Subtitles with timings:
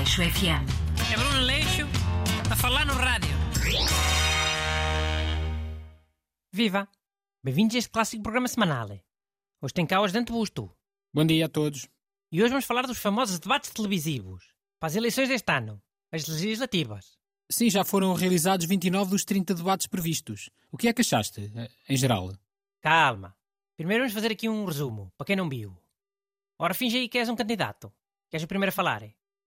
[0.00, 0.64] Aleixo FM.
[1.12, 1.86] É Bruno Leixo
[2.50, 3.36] a falar no rádio.
[6.50, 6.88] Viva!
[7.44, 8.88] Bem-vindos a este clássico programa semanal.
[9.60, 10.74] Hoje tem cá o Ajudante Busto.
[11.12, 11.86] Bom dia a todos.
[12.32, 14.42] E hoje vamos falar dos famosos debates televisivos
[14.78, 17.18] para as eleições deste ano, as legislativas.
[17.50, 20.48] Sim, já foram realizados 29 dos 30 debates previstos.
[20.72, 22.32] O que é que achaste, eh, em geral?
[22.80, 23.36] Calma.
[23.76, 25.76] Primeiro vamos fazer aqui um resumo, para quem não viu.
[26.58, 27.92] Ora, finge aí que és um candidato.
[28.30, 29.02] Queres o primeiro a falar?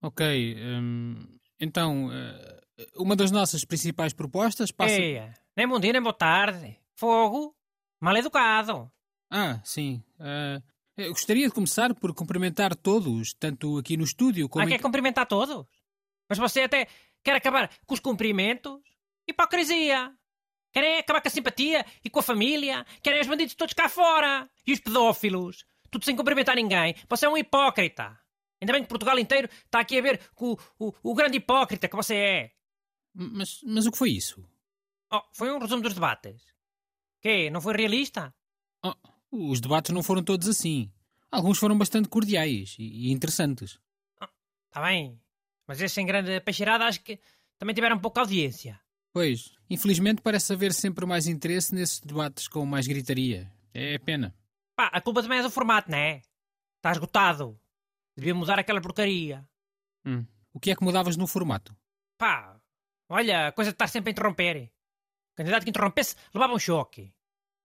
[0.00, 2.60] Ok, hum, então, eh,
[2.96, 4.94] uma das nossas principais propostas passa...
[4.94, 6.78] Eia, nem bom dia nem boa tarde.
[6.94, 7.54] Fogo.
[8.00, 8.90] Mal educado.
[9.30, 10.02] Ah, sim.
[10.20, 10.62] eh,
[10.96, 14.64] eu gostaria de começar por cumprimentar todos, tanto aqui no estúdio como...
[14.64, 15.66] Ah, quer cumprimentar todos?
[16.28, 16.86] Mas você até
[17.24, 18.80] quer acabar com os cumprimentos?
[19.28, 20.12] Hipocrisia!
[20.72, 22.84] Querem acabar com a simpatia e com a família?
[23.02, 24.48] Querem os bandidos todos cá fora?
[24.66, 25.64] E os pedófilos?
[25.90, 26.94] Tudo sem cumprimentar ninguém?
[27.08, 28.16] Você é um hipócrita!
[28.60, 31.88] Ainda bem que Portugal inteiro está aqui a ver com o, o, o grande hipócrita
[31.88, 32.52] que você é.
[33.14, 34.44] Mas, mas o que foi isso?
[35.12, 36.42] Oh, foi um resumo dos debates.
[37.20, 37.50] Quê?
[37.50, 38.34] Não foi realista?
[38.84, 38.94] Oh,
[39.30, 40.92] os debates não foram todos assim.
[41.30, 43.78] Alguns foram bastante cordiais e, e interessantes.
[44.66, 45.20] Está bem.
[45.66, 47.18] Mas esses sem grande peixeirada acho que
[47.58, 48.80] também tiveram pouca audiência.
[49.12, 53.50] Pois, infelizmente parece haver sempre mais interesse nesses debates com mais gritaria.
[53.74, 54.34] É pena.
[54.76, 56.22] Pá, a culpa também é do formato, não é?
[56.76, 57.58] Está esgotado.
[58.18, 59.48] Devia mudar aquela porcaria.
[60.04, 60.26] Hum.
[60.52, 61.76] O que é que mudavas no formato?
[62.18, 62.60] Pá,
[63.08, 64.72] olha, a coisa de estar sempre a interromper.
[65.32, 67.14] O candidato que interrompesse levava um choque.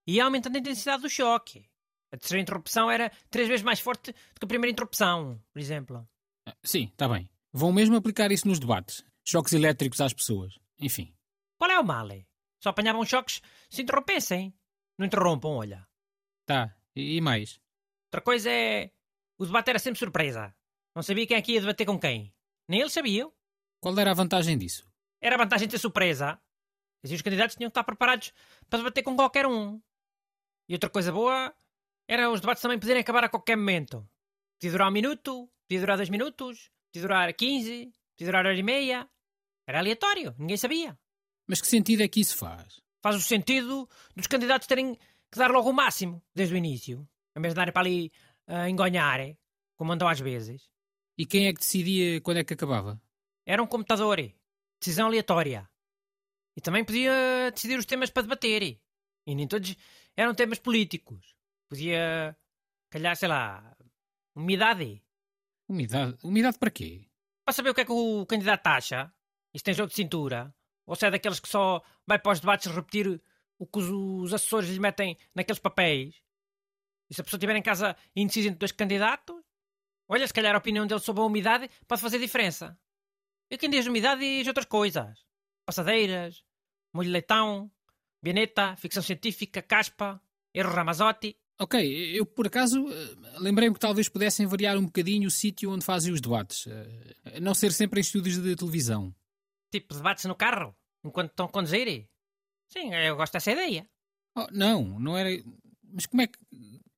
[0.05, 1.67] E aumentando a intensidade do choque.
[2.11, 6.07] A terceira interrupção era três vezes mais forte do que a primeira interrupção, por exemplo.
[6.47, 7.27] Ah, Sim, está bem.
[7.51, 9.03] Vão mesmo aplicar isso nos debates.
[9.25, 10.59] Choques elétricos às pessoas.
[10.79, 11.15] Enfim.
[11.57, 12.09] Qual é o mal?
[12.61, 14.53] Só apanhavam choques se interrompessem.
[14.99, 15.87] Não interrompam, olha.
[16.45, 16.77] Tá.
[16.95, 17.59] E mais?
[18.05, 18.91] Outra coisa é.
[19.37, 20.55] O debate era sempre surpresa.
[20.95, 22.33] Não sabia quem é que ia debater com quem.
[22.67, 23.33] Nem eles sabiam.
[23.79, 24.87] Qual era a vantagem disso?
[25.19, 26.39] Era a vantagem de ter surpresa.
[27.03, 28.31] Assim os candidatos tinham que estar preparados
[28.69, 29.81] para debater com qualquer um.
[30.69, 31.53] E outra coisa boa
[32.07, 34.07] era os debates também poderem acabar a qualquer momento.
[34.59, 38.63] Podia durar um minuto, podia durar dois minutos, podia durar 15, podia durar hora e
[38.63, 39.09] meia.
[39.67, 40.97] Era aleatório, ninguém sabia.
[41.47, 42.81] Mas que sentido é que isso faz?
[43.01, 47.07] Faz o sentido dos candidatos terem que dar logo o máximo, desde o início.
[47.35, 48.11] Em vez de darem para ali
[48.47, 49.19] a engonhar,
[49.75, 50.69] como andam às vezes.
[51.17, 53.01] E quem é que decidia quando é que acabava?
[53.45, 54.17] Era um computador.
[54.79, 55.69] Decisão aleatória.
[56.55, 58.79] E também podia decidir os temas para debater.
[59.25, 59.75] E nem todos
[60.15, 61.35] eram temas políticos.
[61.69, 62.37] Podia,
[62.89, 63.75] calhar, sei lá,
[64.35, 65.01] umidade.
[65.67, 66.17] Umidade?
[66.23, 67.07] Umidade para quê?
[67.45, 69.13] Para saber o que é que o candidato acha.
[69.53, 70.53] E se tem jogo de cintura.
[70.85, 73.21] Ou se é daqueles que só vai para os debates repetir
[73.57, 76.21] o que os, os assessores lhe metem naqueles papéis.
[77.13, 79.35] E se a pessoa estiver em casa indecisa entre dois candidatos,
[80.09, 82.75] olha, se calhar a opinião dele sobre a umidade pode fazer diferença.
[83.51, 85.23] E quem diz umidade diz outras coisas.
[85.63, 86.43] Passadeiras,
[86.91, 87.71] molho de leitão,
[88.19, 90.19] bianeta, ficção científica, caspa,
[90.55, 91.37] erro Ramazotti.
[91.59, 91.79] Ok,
[92.17, 96.11] eu por acaso eh, lembrei-me que talvez pudessem variar um bocadinho o sítio onde fazem
[96.11, 96.65] os debates.
[96.65, 99.15] Eh, Não ser sempre em estúdios de televisão.
[99.71, 100.75] Tipo, debates no carro,
[101.05, 102.09] enquanto estão a conduzir.
[102.69, 103.87] Sim, eu gosto dessa ideia.
[104.35, 105.29] Oh, não, não era.
[105.83, 106.39] Mas como é que.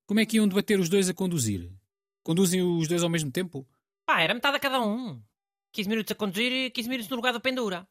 [0.06, 1.70] Como é que iam debater os dois a conduzir?
[2.22, 3.66] Conduzem os dois ao mesmo tempo?
[4.04, 5.20] Pá, era metade a cada um.
[5.72, 7.86] 15 minutos a conduzir e 15 minutos no lugar do pendura.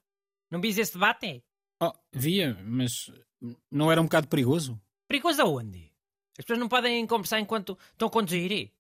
[0.50, 1.44] Não vis esse debate?
[1.82, 3.12] Oh, via, mas
[3.70, 4.80] não era um bocado perigoso?
[5.08, 5.92] Perigoso aonde?
[6.38, 8.72] As pessoas não podem conversar enquanto estão a conduzir?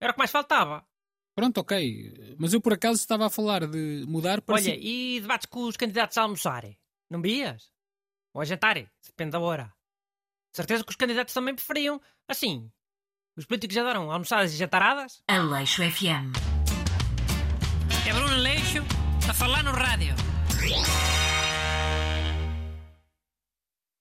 [0.00, 0.86] Era o que mais faltava.
[1.34, 2.36] Pronto, ok.
[2.38, 4.54] Mas eu por acaso estava a falar de mudar para.
[4.54, 6.64] Olha, si- e debates com os candidatos a almoçar?
[7.10, 7.72] Não vias?
[8.32, 8.74] Ou a jantar?
[9.04, 9.72] Depende da hora.
[10.54, 12.70] Certeza que os candidatos também preferiam assim.
[13.36, 15.20] Os políticos adoram almoçadas e jantaradas?
[15.26, 16.30] Aleixo FM.
[18.06, 18.78] É Bruno Leixo
[19.28, 20.14] a falar no rádio.